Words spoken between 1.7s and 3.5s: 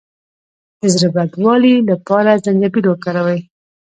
لپاره زنجبیل وکاروئ